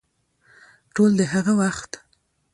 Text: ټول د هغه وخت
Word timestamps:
ټول 0.95 1.11
د 1.19 1.21
هغه 1.33 1.53
وخت 1.61 1.91